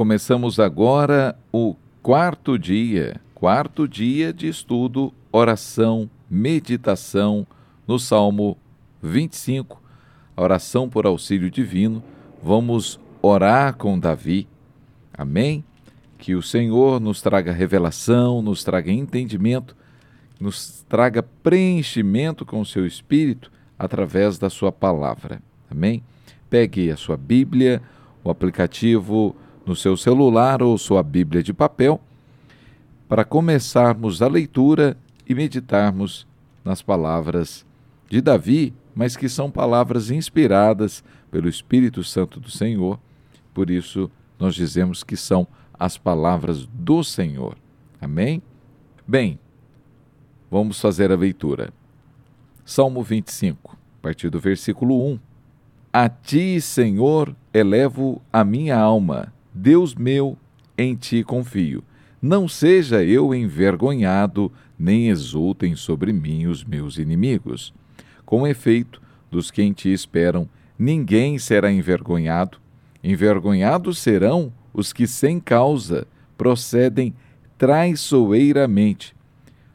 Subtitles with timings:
[0.00, 7.46] Começamos agora o quarto dia, quarto dia de estudo, oração, meditação
[7.86, 8.56] no Salmo
[9.02, 9.78] 25,
[10.34, 12.02] a oração por auxílio divino.
[12.42, 14.48] Vamos orar com Davi.
[15.12, 15.62] Amém?
[16.16, 19.76] Que o Senhor nos traga revelação, nos traga entendimento,
[20.40, 25.42] nos traga preenchimento com o seu espírito através da sua palavra.
[25.70, 26.02] Amém?
[26.48, 27.82] Pegue a sua Bíblia,
[28.24, 29.36] o aplicativo
[29.70, 32.00] no seu celular ou sua Bíblia de papel,
[33.08, 36.26] para começarmos a leitura e meditarmos
[36.64, 37.64] nas palavras
[38.08, 42.98] de Davi, mas que são palavras inspiradas pelo Espírito Santo do Senhor.
[43.54, 44.10] Por isso,
[44.40, 45.46] nós dizemos que são
[45.78, 47.56] as palavras do Senhor.
[48.00, 48.42] Amém?
[49.06, 49.38] Bem,
[50.50, 51.72] vamos fazer a leitura.
[52.64, 55.20] Salmo 25, a partir do versículo 1.
[55.92, 60.36] A ti, Senhor, elevo a minha alma Deus meu,
[60.76, 61.82] em ti confio.
[62.22, 67.72] Não seja eu envergonhado, nem exultem sobre mim os meus inimigos.
[68.24, 72.58] Com efeito, dos que em ti esperam, ninguém será envergonhado.
[73.02, 77.14] Envergonhados serão os que sem causa procedem
[77.58, 79.14] traiçoeiramente.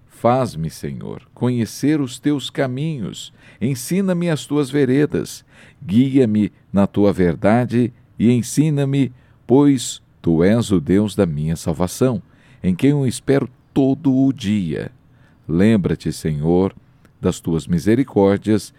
[0.07, 5.45] Faz-me, Senhor, conhecer os teus caminhos, ensina-me as tuas veredas,
[5.85, 9.11] guia-me na tua verdade e ensina-me
[9.45, 12.21] pois tu és o Deus da minha salvação,
[12.63, 14.91] em quem eu espero todo o dia.
[15.47, 16.75] Lembra-te, Senhor,
[17.21, 18.73] das tuas misericórdias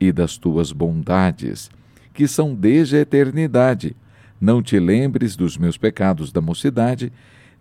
[0.00, 1.70] e das tuas bondades,
[2.12, 3.94] que são desde a eternidade.
[4.40, 7.12] Não te lembres dos meus pecados da mocidade,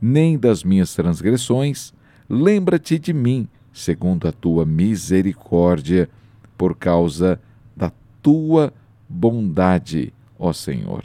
[0.02, 1.94] nem das minhas transgressões.
[2.30, 6.09] Lembra-te de mim, segundo a tua misericórdia,
[6.58, 7.39] por causa
[7.75, 8.73] da tua
[9.08, 11.03] bondade, ó Senhor.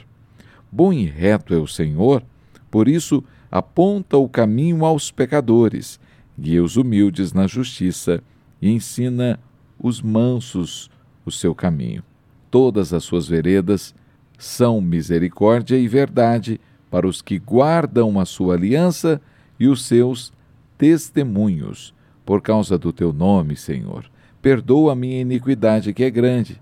[0.75, 2.23] Bom e reto é o Senhor,
[2.71, 5.99] por isso aponta o caminho aos pecadores,
[6.35, 8.23] guia os humildes na justiça
[8.59, 9.39] e ensina
[9.77, 10.89] os mansos
[11.23, 12.01] o seu caminho.
[12.49, 13.93] Todas as suas veredas
[14.35, 16.59] são misericórdia e verdade
[16.89, 19.21] para os que guardam a sua aliança
[19.59, 20.33] e os seus
[20.75, 21.93] testemunhos.
[22.25, 24.09] Por causa do teu nome, Senhor,
[24.41, 26.59] perdoa a minha iniquidade que é grande.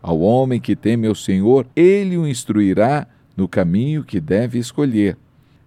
[0.00, 3.06] Ao homem que teme ao Senhor, ele o instruirá
[3.36, 5.16] no caminho que deve escolher.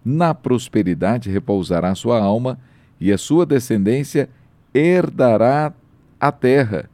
[0.03, 2.59] Na prosperidade repousará sua alma,
[2.99, 4.29] e a sua descendência
[4.73, 5.73] herdará
[6.19, 6.89] a terra.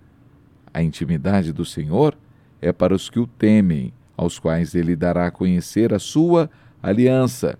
[0.73, 2.17] A intimidade do Senhor
[2.61, 6.49] é para os que o temem, aos quais ele dará a conhecer a sua
[6.81, 7.57] aliança.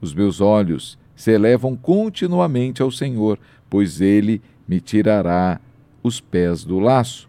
[0.00, 3.38] Os meus olhos se elevam continuamente ao Senhor,
[3.70, 5.60] pois ele me tirará
[6.02, 7.28] os pés do laço.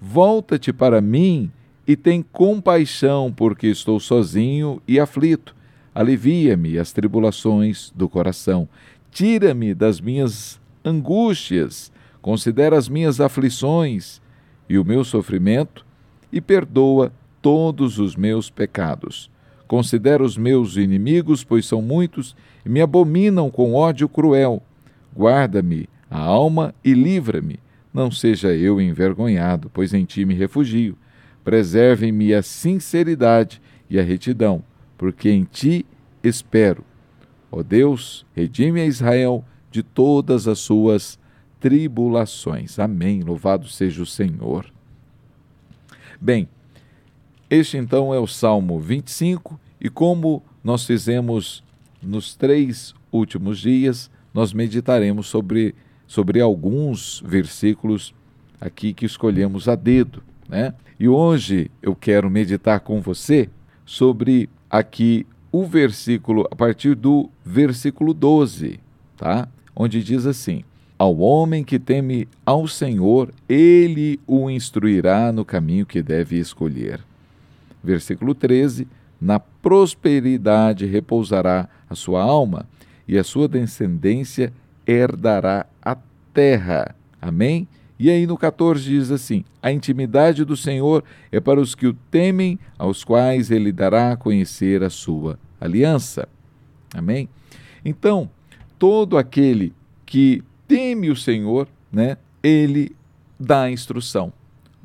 [0.00, 1.50] Volta-te para mim
[1.86, 5.54] e tem compaixão, porque estou sozinho e aflito.
[5.94, 8.68] Alivia-me as tribulações do coração.
[9.10, 11.92] Tira-me das minhas angústias.
[12.20, 14.20] Considera as minhas aflições
[14.68, 15.84] e o meu sofrimento
[16.32, 17.12] e perdoa
[17.42, 19.30] todos os meus pecados.
[19.68, 22.34] Considera os meus inimigos, pois são muitos,
[22.64, 24.62] e me abominam com ódio cruel.
[25.16, 27.60] Guarda-me a alma e livra-me.
[27.92, 30.96] Não seja eu envergonhado, pois em ti me refugio
[31.44, 34.64] preservem-me a sinceridade e a retidão,
[34.96, 35.84] porque em ti
[36.22, 36.84] espero.
[37.52, 41.18] Ó Deus, redime a Israel de todas as suas
[41.60, 42.78] tribulações.
[42.78, 43.22] Amém.
[43.22, 44.66] Louvado seja o Senhor.
[46.20, 46.48] Bem,
[47.50, 51.62] este então é o Salmo 25, e como nós fizemos
[52.02, 55.74] nos três últimos dias, nós meditaremos sobre,
[56.06, 58.14] sobre alguns versículos
[58.60, 60.74] aqui que escolhemos a dedo, né?
[60.98, 63.48] E hoje eu quero meditar com você
[63.84, 68.80] sobre aqui o versículo, a partir do versículo 12,
[69.16, 69.48] tá?
[69.74, 70.64] Onde diz assim:
[70.98, 77.00] Ao homem que teme ao Senhor, ele o instruirá no caminho que deve escolher.
[77.82, 78.88] Versículo 13:
[79.20, 82.66] Na prosperidade repousará a sua alma,
[83.06, 84.52] e a sua descendência
[84.86, 85.96] herdará a
[86.32, 86.94] terra.
[87.20, 87.68] Amém?
[87.98, 91.94] E aí no 14 diz assim: A intimidade do Senhor é para os que o
[92.10, 96.28] temem, aos quais ele dará a conhecer a sua aliança.
[96.92, 97.28] Amém?
[97.84, 98.30] Então,
[98.78, 99.72] todo aquele
[100.04, 102.94] que teme o Senhor, né, ele
[103.38, 104.32] dá a instrução.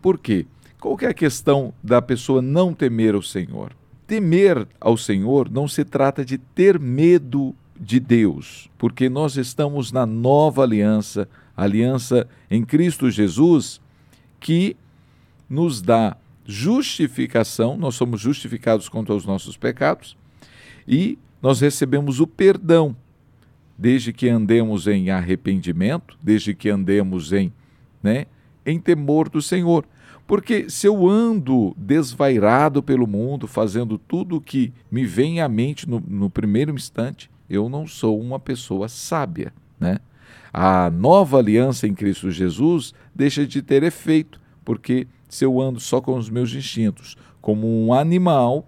[0.01, 0.45] Por quê?
[0.79, 3.75] Qual é a questão da pessoa não temer o Senhor?
[4.07, 10.05] Temer ao Senhor não se trata de ter medo de Deus, porque nós estamos na
[10.05, 11.29] nova aliança,
[11.63, 13.81] aliança em Cristo Jesus,
[14.39, 14.75] que
[15.49, 16.15] nos dá
[16.45, 20.17] justificação, nós somos justificados quanto aos nossos pecados,
[20.87, 22.95] e nós recebemos o perdão,
[23.77, 27.53] desde que andemos em arrependimento, desde que andemos em,
[28.03, 28.25] né,
[28.65, 29.85] em temor do Senhor.
[30.27, 35.89] Porque se eu ando desvairado pelo mundo, fazendo tudo o que me vem à mente
[35.89, 39.99] no, no primeiro instante, eu não sou uma pessoa sábia, né?
[40.53, 46.01] A nova aliança em Cristo Jesus deixa de ter efeito, porque se eu ando só
[46.01, 48.67] com os meus instintos, como um animal,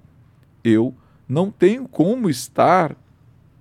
[0.64, 0.94] eu
[1.28, 2.96] não tenho como estar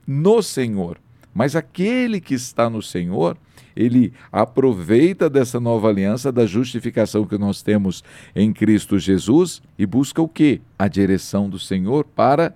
[0.06, 0.98] no Senhor.
[1.32, 3.38] Mas aquele que está no Senhor,
[3.74, 8.02] ele aproveita dessa nova aliança, da justificação que nós temos
[8.34, 10.60] em Cristo Jesus e busca o quê?
[10.78, 12.54] A direção do Senhor para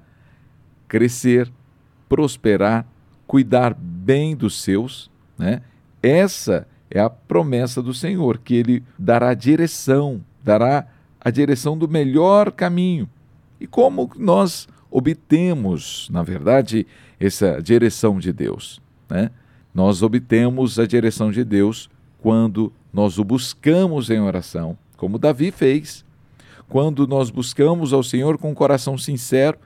[0.89, 1.51] crescer,
[2.09, 2.87] prosperar,
[3.27, 5.63] cuidar bem dos seus, né?
[6.03, 10.87] Essa é a promessa do Senhor, que ele dará direção, dará
[11.21, 13.09] a direção do melhor caminho.
[13.61, 16.87] E como nós obtemos, na verdade,
[17.19, 18.81] essa direção de Deus?
[19.09, 19.31] Né?
[19.75, 21.91] Nós obtemos a direção de Deus
[22.21, 26.05] quando nós o buscamos em oração, como Davi fez.
[26.69, 29.59] Quando nós buscamos ao Senhor com um coração sincero,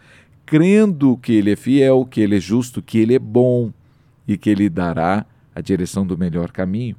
[0.46, 3.70] crendo que Ele é fiel, que Ele é justo, que Ele é bom
[4.26, 5.26] e que Ele dará
[5.58, 6.94] a direção do melhor caminho.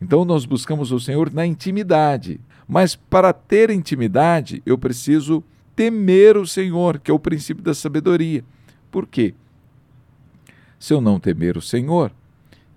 [0.00, 2.38] Então nós buscamos o Senhor na intimidade.
[2.68, 5.42] Mas para ter intimidade, eu preciso
[5.74, 8.44] temer o Senhor, que é o princípio da sabedoria.
[8.90, 9.34] Por quê?
[10.78, 12.12] Se eu não temer o Senhor,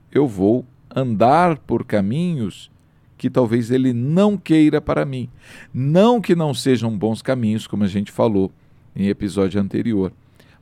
[0.09, 0.65] eu vou
[0.95, 2.71] andar por caminhos
[3.17, 5.29] que talvez ele não queira para mim.
[5.73, 8.51] Não que não sejam bons caminhos, como a gente falou
[8.95, 10.13] em episódio anterior,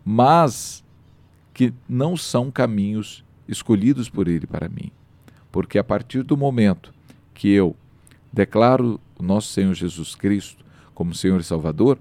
[0.03, 0.83] mas
[1.53, 4.91] que não são caminhos escolhidos por ele para mim.
[5.51, 6.93] Porque a partir do momento
[7.33, 7.75] que eu
[8.31, 11.97] declaro o nosso Senhor Jesus Cristo como Senhor e Salvador,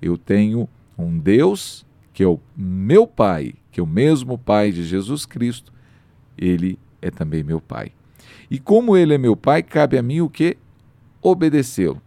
[0.00, 4.84] eu tenho um Deus que é o meu Pai, que é o mesmo Pai de
[4.84, 5.72] Jesus Cristo,
[6.36, 7.92] ele é também meu Pai.
[8.50, 10.56] E como ele é meu Pai, cabe a mim o que?
[11.22, 12.02] Obedecê-lo.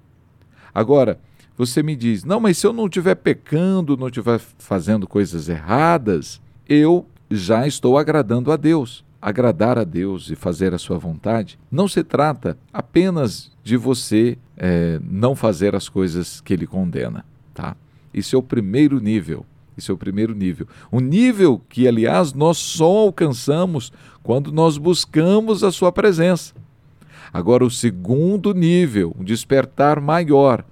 [0.74, 1.20] Agora,
[1.58, 6.42] você me diz, não, mas se eu não estiver pecando, não estiver fazendo coisas erradas,
[6.68, 9.04] eu já estou agradando a Deus.
[9.22, 15.00] Agradar a Deus e fazer a sua vontade não se trata apenas de você é,
[15.04, 17.24] não fazer as coisas que ele condena,
[17.54, 17.76] tá?
[18.14, 19.46] Isso é o primeiro nível.
[19.78, 20.68] Esse é o primeiro nível.
[20.92, 23.92] O nível que, aliás, nós só alcançamos
[24.22, 26.54] quando nós buscamos a Sua presença.
[27.34, 30.66] Agora, o segundo nível, um despertar maior,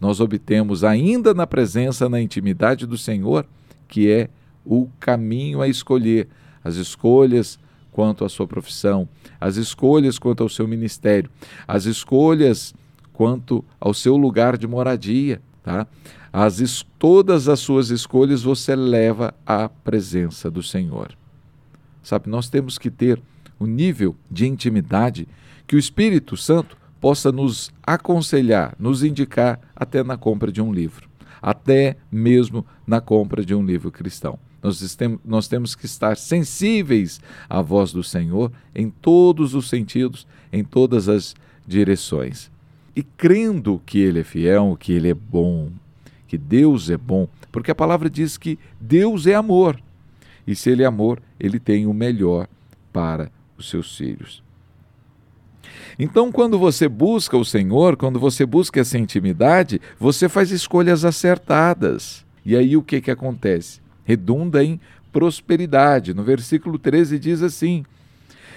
[0.00, 3.46] nós obtemos ainda na presença, na intimidade do Senhor,
[3.88, 4.28] que é
[4.64, 6.28] o caminho a escolher,
[6.62, 7.58] as escolhas
[7.92, 9.08] quanto à sua profissão,
[9.40, 11.30] as escolhas quanto ao seu ministério,
[11.66, 12.74] as escolhas
[13.12, 15.86] quanto ao seu lugar de moradia, tá?
[16.32, 21.16] As, todas as suas escolhas você leva à presença do Senhor.
[22.02, 23.22] Sabe, nós temos que ter
[23.60, 25.28] um nível de intimidade
[25.66, 31.08] que o Espírito Santo possa nos aconselhar, nos indicar até na compra de um livro,
[31.40, 34.38] até mesmo na compra de um livro cristão.
[34.64, 37.20] Nós, nós temos que estar sensíveis
[37.50, 41.34] à voz do Senhor em todos os sentidos, em todas as
[41.66, 42.50] direções.
[42.96, 45.70] E crendo que Ele é fiel, que Ele é bom,
[46.26, 49.78] que Deus é bom, porque a palavra diz que Deus é amor.
[50.46, 52.48] E se Ele é amor, Ele tem o melhor
[52.90, 54.42] para os seus filhos.
[55.98, 62.24] Então, quando você busca o Senhor, quando você busca essa intimidade, você faz escolhas acertadas.
[62.46, 63.83] E aí o que, que acontece?
[64.04, 64.80] Redunda em
[65.12, 66.14] prosperidade.
[66.14, 67.84] No versículo 13 diz assim: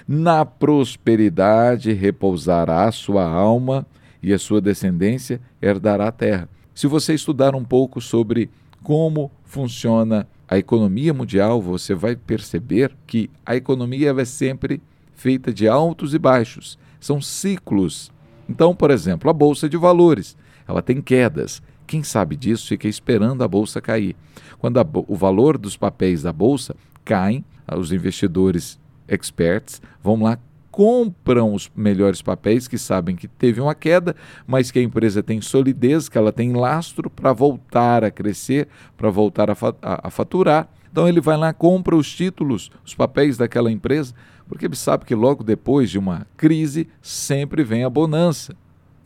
[0.08, 3.86] Na prosperidade repousará a sua alma
[4.22, 6.50] e a sua descendência herdará a terra.
[6.74, 8.50] Se você estudar um pouco sobre
[8.84, 14.82] como funciona a economia mundial, você vai perceber que a economia é sempre
[15.14, 18.12] feita de altos e baixos, são ciclos.
[18.48, 20.38] Então, por exemplo, a bolsa de valores,
[20.68, 21.62] ela tem quedas.
[21.88, 24.16] Quem sabe disso fica esperando a bolsa cair.
[24.60, 24.78] Quando
[25.08, 26.76] o valor dos papéis da bolsa
[27.06, 27.44] caem,
[27.76, 30.38] os investidores experts vão lá
[30.78, 34.16] compram os melhores papéis, que sabem que teve uma queda,
[34.46, 39.10] mas que a empresa tem solidez, que ela tem lastro para voltar a crescer, para
[39.10, 40.70] voltar a, a, a faturar.
[40.92, 44.14] Então ele vai lá, compra os títulos, os papéis daquela empresa,
[44.48, 48.56] porque ele sabe que logo depois de uma crise sempre vem a bonança.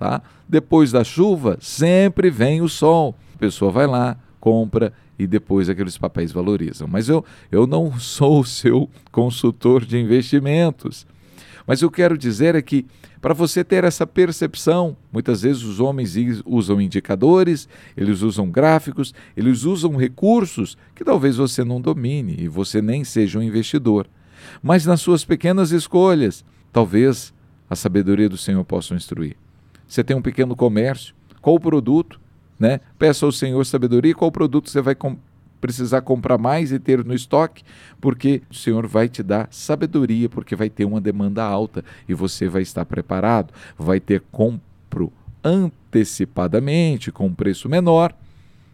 [0.02, 0.20] Tá?
[0.50, 3.16] Depois da chuva, sempre vem o sol.
[3.36, 6.88] A pessoa vai lá, compra e depois aqueles papéis valorizam.
[6.88, 11.06] Mas eu, eu não sou o seu consultor de investimentos.
[11.68, 12.88] Mas eu quero dizer é que,
[13.22, 16.16] para você ter essa percepção, muitas vezes os homens
[16.48, 22.82] usam indicadores, eles usam gráficos, eles usam recursos que talvez você não domine e você
[22.82, 24.08] nem seja um investidor.
[24.64, 26.44] Mas nas suas pequenas escolhas,
[26.74, 27.32] talvez
[27.70, 29.38] a sabedoria do Senhor possa instruir.
[29.92, 32.18] Você tem um pequeno comércio, qual o produto?
[32.58, 32.80] Né?
[32.98, 35.18] Peça ao Senhor sabedoria, qual produto você vai com
[35.60, 37.62] precisar comprar mais e ter no estoque,
[38.00, 42.48] porque o Senhor vai te dar sabedoria, porque vai ter uma demanda alta e você
[42.48, 45.12] vai estar preparado, vai ter compro
[45.44, 48.16] antecipadamente com um preço menor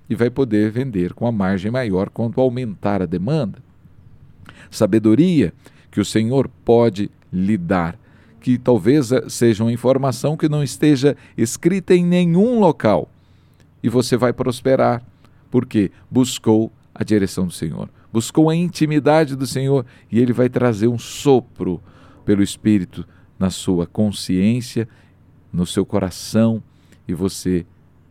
[0.08, 3.58] e vai poder vender com a margem maior quando aumentar a demanda.
[4.70, 5.52] Sabedoria
[5.90, 7.98] que o Senhor pode lhe dar,
[8.40, 13.10] que talvez seja uma informação que não esteja escrita em nenhum local.
[13.82, 15.04] E você vai prosperar,
[15.50, 20.88] porque buscou a direção do Senhor, buscou a intimidade do Senhor e ele vai trazer
[20.88, 21.82] um sopro
[22.26, 24.88] pelo Espírito na sua consciência,
[25.52, 26.62] no seu coração
[27.08, 27.66] e você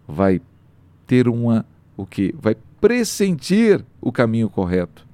[0.06, 0.40] vai
[1.06, 1.64] ter uma
[1.96, 5.06] o que vai pressentir o caminho correto.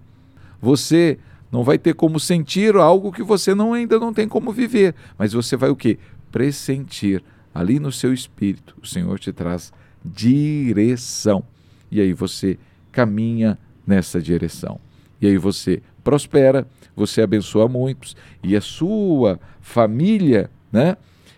[0.60, 1.18] Você
[1.52, 5.34] não vai ter como sentir algo que você não ainda não tem como viver, mas
[5.34, 5.98] você vai o que?
[6.30, 7.22] Pressentir
[7.54, 8.74] ali no seu espírito.
[8.82, 9.70] O Senhor te traz
[10.02, 11.44] direção.
[11.90, 12.58] E aí você
[12.90, 14.80] caminha nessa direção.
[15.20, 16.66] E aí você prospera,
[16.96, 20.96] você abençoa muitos e a sua família, né?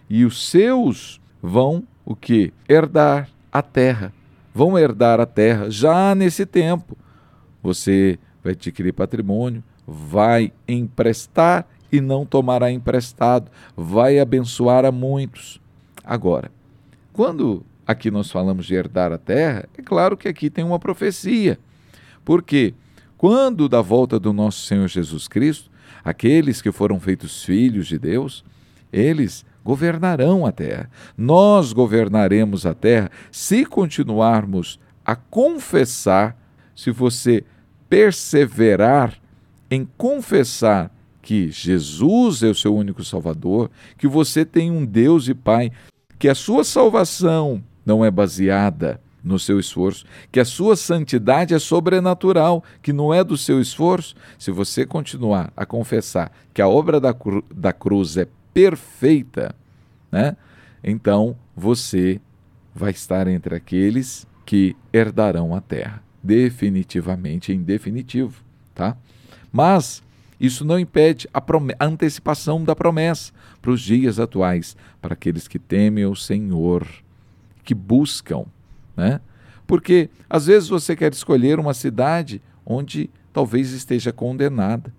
[0.08, 2.52] E os seus vão o que?
[2.68, 4.12] Herdar a terra.
[4.54, 6.96] Vão herdar a terra já nesse tempo.
[7.60, 15.60] Você vai adquirir patrimônio, vai emprestar e não tomará emprestado, vai abençoar a muitos.
[16.04, 16.50] Agora,
[17.12, 21.58] quando aqui nós falamos de herdar a terra, é claro que aqui tem uma profecia.
[22.24, 22.74] Porque
[23.16, 25.70] quando da volta do nosso Senhor Jesus Cristo,
[26.02, 28.44] aqueles que foram feitos filhos de Deus,
[28.92, 30.90] eles governarão a terra.
[31.16, 36.36] Nós governaremos a terra se continuarmos a confessar,
[36.74, 37.44] se você
[37.88, 39.14] perseverar
[39.74, 40.90] em confessar
[41.20, 45.72] que Jesus é o seu único Salvador, que você tem um Deus e Pai,
[46.18, 51.58] que a sua salvação não é baseada no seu esforço, que a sua santidade é
[51.58, 54.14] sobrenatural, que não é do seu esforço.
[54.38, 59.54] Se você continuar a confessar que a obra da, cru da cruz é perfeita,
[60.12, 60.36] né?
[60.82, 62.20] então você
[62.74, 68.44] vai estar entre aqueles que herdarão a terra, definitivamente, em definitivo.
[68.74, 68.96] Tá?
[69.54, 70.02] Mas
[70.38, 71.38] isso não impede a,
[71.78, 73.32] a antecipação da promessa
[73.62, 76.84] para os dias atuais, para aqueles que temem o Senhor,
[77.62, 78.44] que buscam
[78.96, 79.20] né?
[79.66, 84.92] Porque às vezes você quer escolher uma cidade onde talvez esteja condenada,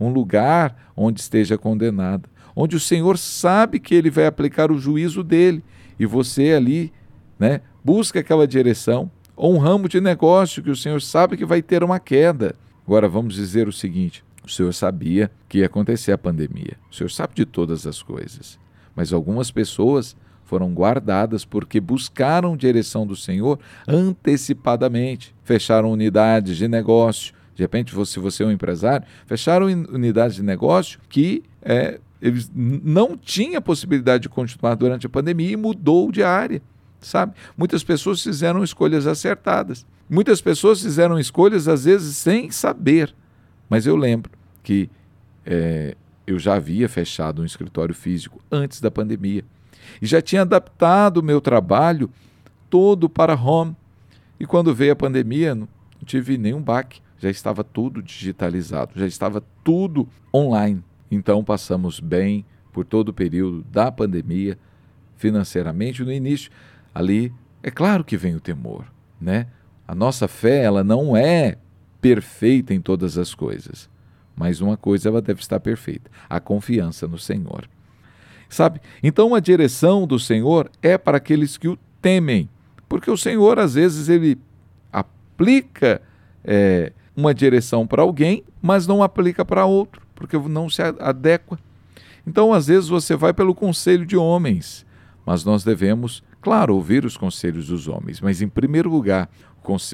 [0.00, 5.22] um lugar onde esteja condenada, onde o Senhor sabe que ele vai aplicar o juízo
[5.22, 5.62] dele
[5.98, 6.92] e você ali,
[7.38, 11.62] né, busca aquela direção, ou um ramo de negócio que o Senhor sabe que vai
[11.62, 12.56] ter uma queda.
[12.88, 16.78] Agora vamos dizer o seguinte: o Senhor sabia que ia acontecer a pandemia.
[16.90, 18.58] O Senhor sabe de todas as coisas.
[18.96, 25.34] Mas algumas pessoas foram guardadas porque buscaram direção do Senhor antecipadamente.
[25.44, 27.34] Fecharam unidades de negócio.
[27.54, 33.18] De repente, se você é um empresário, fecharam unidades de negócio que é, eles não
[33.18, 36.62] tinham possibilidade de continuar durante a pandemia e mudou de área,
[37.00, 37.34] sabe?
[37.56, 39.84] Muitas pessoas fizeram escolhas acertadas.
[40.08, 43.14] Muitas pessoas fizeram escolhas, às vezes, sem saber.
[43.68, 44.30] Mas eu lembro
[44.62, 44.88] que
[45.44, 45.94] é,
[46.26, 49.44] eu já havia fechado um escritório físico antes da pandemia
[50.00, 52.10] e já tinha adaptado o meu trabalho
[52.68, 53.74] todo para home.
[54.38, 55.68] E quando veio a pandemia, não
[56.04, 60.82] tive nenhum baque, já estava tudo digitalizado, já estava tudo online.
[61.10, 64.58] Então passamos bem por todo o período da pandemia,
[65.16, 66.50] financeiramente no início.
[66.98, 68.84] Ali, é claro que vem o temor,
[69.20, 69.46] né?
[69.86, 71.56] A nossa fé, ela não é
[72.00, 73.88] perfeita em todas as coisas,
[74.34, 77.70] mas uma coisa ela deve estar perfeita: a confiança no Senhor.
[78.48, 78.80] Sabe?
[79.00, 82.50] Então a direção do Senhor é para aqueles que o temem,
[82.88, 84.36] porque o Senhor às vezes ele
[84.92, 86.02] aplica
[86.42, 91.60] é, uma direção para alguém, mas não aplica para outro, porque não se adequa.
[92.26, 94.84] Então às vezes você vai pelo conselho de homens,
[95.24, 99.30] mas nós devemos, claro, ouvir os conselhos dos homens, mas em primeiro lugar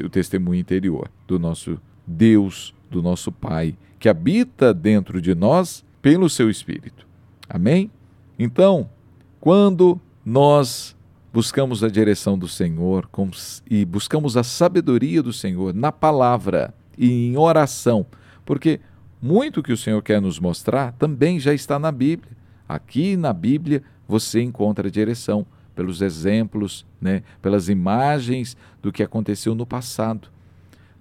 [0.04, 6.28] o testemunho interior do nosso Deus, do nosso Pai, que habita dentro de nós pelo
[6.28, 7.06] seu Espírito.
[7.48, 7.90] Amém?
[8.38, 8.88] Então,
[9.40, 10.96] quando nós
[11.32, 13.08] buscamos a direção do Senhor
[13.68, 18.06] e buscamos a sabedoria do Senhor na palavra e em oração,
[18.44, 18.80] porque
[19.20, 22.36] muito que o Senhor quer nos mostrar também já está na Bíblia.
[22.68, 29.66] Aqui na Bíblia você encontra direção pelos exemplos, né, pelas imagens do que aconteceu no
[29.66, 30.28] passado.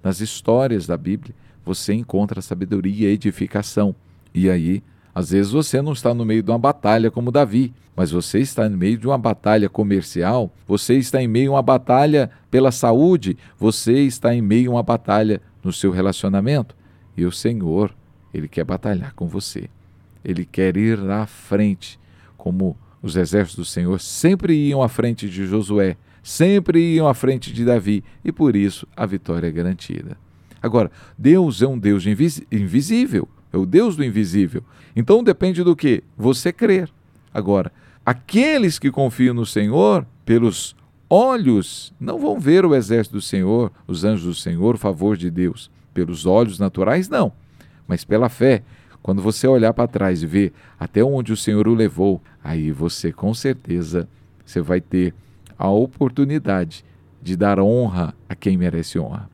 [0.01, 1.33] Nas histórias da Bíblia,
[1.65, 3.95] você encontra sabedoria e edificação.
[4.33, 4.83] E aí,
[5.15, 8.67] às vezes você não está no meio de uma batalha como Davi, mas você está
[8.67, 13.37] no meio de uma batalha comercial, você está em meio a uma batalha pela saúde,
[13.57, 16.75] você está em meio a uma batalha no seu relacionamento.
[17.15, 17.93] E o Senhor,
[18.33, 19.69] Ele quer batalhar com você.
[20.25, 21.99] Ele quer ir à frente,
[22.35, 27.51] como os exércitos do Senhor sempre iam à frente de Josué, sempre iam à frente
[27.51, 30.17] de Davi, e por isso a vitória é garantida.
[30.61, 34.63] Agora, Deus é um Deus invisível, é o Deus do invisível.
[34.95, 36.01] Então depende do que?
[36.17, 36.89] Você crer.
[37.33, 37.69] Agora,
[38.05, 40.73] aqueles que confiam no Senhor, pelos
[41.09, 45.29] olhos, não vão ver o exército do Senhor, os anjos do Senhor, o favor de
[45.29, 45.69] Deus.
[45.93, 47.33] Pelos olhos naturais, não,
[47.85, 48.63] mas pela fé.
[49.03, 53.11] Quando você olhar para trás e ver até onde o Senhor o levou, aí você
[53.11, 54.07] com certeza
[54.45, 55.13] você vai ter
[55.57, 56.85] a oportunidade
[57.21, 59.29] de dar honra a quem merece honra.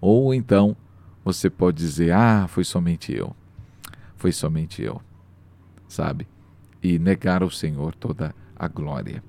[0.00, 0.76] Ou então
[1.24, 3.34] você pode dizer: "Ah, foi somente eu".
[4.16, 5.00] Foi somente eu.
[5.86, 6.26] Sabe?
[6.82, 9.22] E negar ao Senhor toda a glória.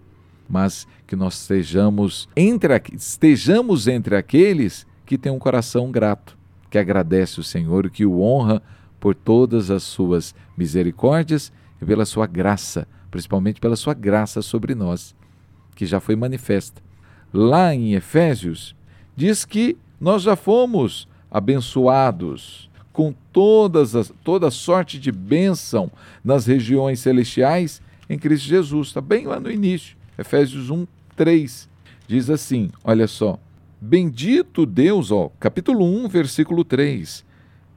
[0.49, 6.35] Mas que nós estejamos entre, estejamos entre aqueles que têm um coração grato,
[6.71, 8.61] que agradece o Senhor que o honra
[8.99, 11.51] por todas as suas misericórdias
[11.81, 15.15] e pela sua graça, principalmente pela sua graça sobre nós,
[15.75, 16.81] que já foi manifesta.
[17.33, 18.75] Lá em Efésios,
[19.15, 25.91] diz que nós já fomos abençoados com todas as, toda sorte de bênção
[26.23, 28.89] nas regiões celestiais em Cristo Jesus.
[28.89, 31.69] Está bem lá no início, Efésios 1, 3.
[32.07, 33.39] Diz assim: olha só.
[33.81, 37.28] Bendito Deus, ó, capítulo 1, versículo 3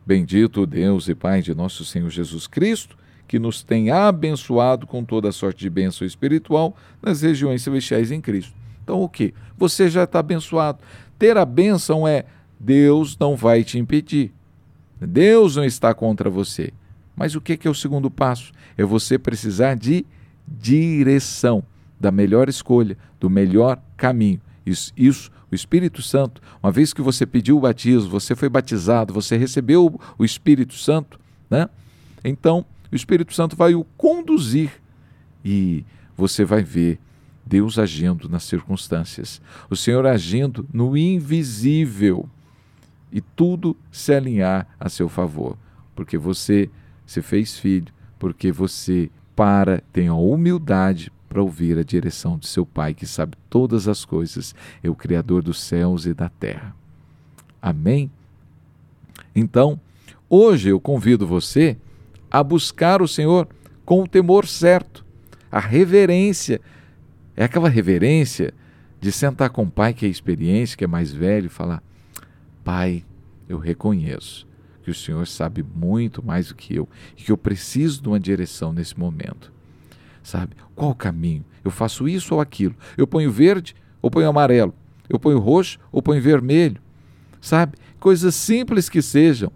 [0.04, 2.96] Bendito Deus e Pai de nosso Senhor Jesus Cristo,
[3.28, 8.52] que nos tem abençoado com toda sorte de bênção espiritual nas regiões celestiais em Cristo.
[8.82, 9.32] Então, o que?
[9.56, 10.80] Você já está abençoado.
[11.18, 12.26] Ter a bênção é
[12.58, 14.32] Deus não vai te impedir.
[15.00, 16.72] Deus não está contra você.
[17.14, 18.52] Mas o que é o segundo passo?
[18.76, 20.04] É você precisar de
[20.46, 21.62] direção,
[22.00, 24.40] da melhor escolha, do melhor caminho.
[24.66, 29.12] Isso, isso o Espírito Santo, uma vez que você pediu o batismo, você foi batizado,
[29.12, 31.68] você recebeu o Espírito Santo, né?
[32.24, 34.80] Então, o Espírito Santo vai o conduzir
[35.44, 35.84] e
[36.16, 36.98] você vai ver
[37.44, 42.26] Deus agindo nas circunstâncias, o Senhor agindo no invisível
[43.12, 45.58] e tudo se alinhar a seu favor,
[45.94, 46.70] porque você
[47.04, 52.66] se fez filho, porque você para, tem a humildade para ouvir a direção de seu
[52.66, 56.76] Pai, que sabe todas as coisas, é o Criador dos céus e da terra.
[57.60, 58.10] Amém?
[59.34, 59.80] Então,
[60.28, 61.78] hoje eu convido você
[62.30, 63.48] a buscar o Senhor
[63.82, 65.06] com o temor certo,
[65.50, 66.60] a reverência.
[67.34, 68.52] É aquela reverência
[69.00, 71.82] de sentar com o pai que é experiente, que é mais velho, e falar:
[72.62, 73.06] Pai,
[73.48, 74.46] eu reconheço
[74.82, 78.20] que o Senhor sabe muito mais do que eu e que eu preciso de uma
[78.20, 79.50] direção nesse momento
[80.22, 80.54] sabe?
[80.74, 81.44] Qual o caminho?
[81.64, 82.74] Eu faço isso ou aquilo?
[82.96, 84.74] Eu ponho verde ou ponho amarelo?
[85.08, 86.80] Eu ponho roxo ou ponho vermelho?
[87.40, 87.76] Sabe?
[88.00, 89.52] Coisas simples que sejam.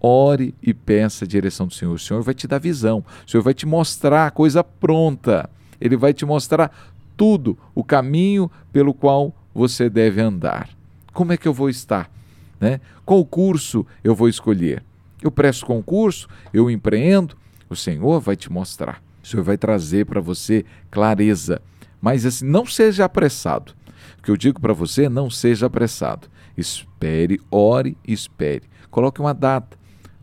[0.00, 1.92] Ore e peça a direção do Senhor.
[1.92, 3.04] O Senhor vai te dar visão.
[3.26, 5.48] O Senhor vai te mostrar a coisa pronta.
[5.80, 6.70] Ele vai te mostrar
[7.16, 10.70] tudo, o caminho pelo qual você deve andar.
[11.12, 12.10] Como é que eu vou estar?
[12.58, 12.80] Né?
[13.04, 14.82] Qual curso eu vou escolher?
[15.22, 16.28] Eu presto concurso?
[16.52, 17.36] Eu empreendo?
[17.68, 19.02] O Senhor vai te mostrar.
[19.22, 21.60] O Senhor vai trazer para você clareza.
[22.00, 23.72] Mas assim, não seja apressado.
[24.18, 26.28] O que eu digo para você, não seja apressado.
[26.56, 28.62] Espere, ore e espere.
[28.90, 29.78] Coloque uma data.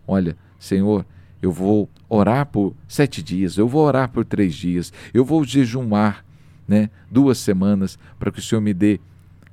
[0.07, 1.05] Olha, Senhor,
[1.41, 6.25] eu vou orar por sete dias, eu vou orar por três dias, eu vou jejumar
[6.67, 8.99] né, duas semanas para que o Senhor me dê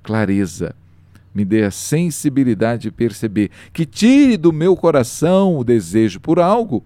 [0.03, 0.75] clareza,
[1.35, 6.85] me dê a sensibilidade de perceber, que tire do meu coração o desejo por algo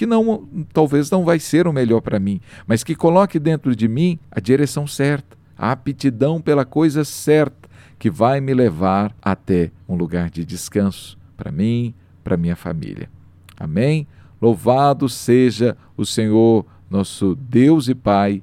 [0.00, 3.86] que não talvez não vai ser o melhor para mim, mas que coloque dentro de
[3.86, 9.94] mim a direção certa, a aptidão pela coisa certa, que vai me levar até um
[9.94, 11.92] lugar de descanso para mim,
[12.24, 13.10] para minha família.
[13.58, 14.06] Amém?
[14.40, 18.42] Louvado seja o Senhor, nosso Deus e Pai,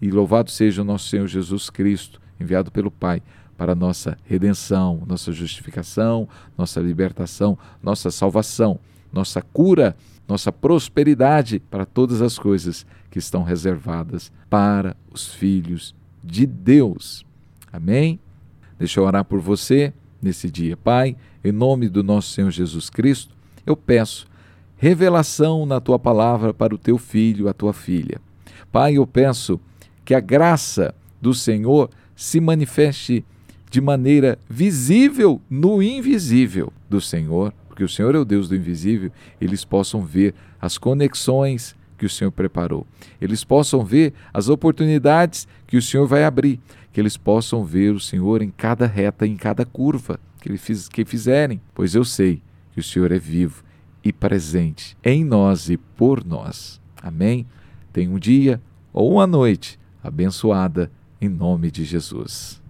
[0.00, 3.20] e louvado seja o nosso Senhor Jesus Cristo, enviado pelo Pai
[3.58, 8.78] para nossa redenção, nossa justificação, nossa libertação, nossa salvação,
[9.12, 9.96] nossa cura
[10.32, 17.22] nossa prosperidade para todas as coisas que estão reservadas para os filhos de Deus.
[17.70, 18.18] Amém?
[18.78, 19.92] Deixa eu orar por você
[20.22, 20.74] nesse dia.
[20.74, 23.34] Pai, em nome do nosso Senhor Jesus Cristo,
[23.66, 24.26] eu peço,
[24.78, 28.18] revelação na tua palavra para o teu filho, a tua filha.
[28.72, 29.60] Pai, eu peço
[30.02, 33.22] que a graça do Senhor se manifeste
[33.70, 39.10] de maneira visível no invisível do Senhor, porque o Senhor é o Deus do invisível,
[39.40, 42.86] eles possam ver as conexões que o Senhor preparou,
[43.18, 46.60] eles possam ver as oportunidades que o Senhor vai abrir,
[46.92, 50.86] que eles possam ver o Senhor em cada reta, em cada curva que, ele fiz,
[50.86, 52.42] que fizerem, pois eu sei
[52.74, 53.64] que o Senhor é vivo
[54.04, 56.78] e presente em nós e por nós.
[57.02, 57.46] Amém?
[57.90, 58.60] Tenha um dia
[58.92, 62.61] ou uma noite abençoada em nome de Jesus.